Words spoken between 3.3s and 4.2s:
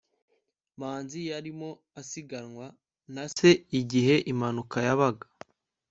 se igihe